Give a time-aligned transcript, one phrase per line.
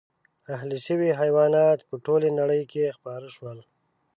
[0.55, 3.59] اهلي شوي حیوانات په ټولې نړۍ کې خپاره شول.